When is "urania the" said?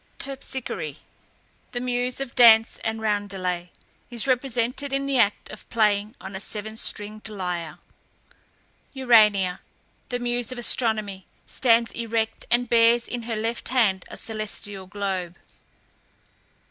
8.95-10.17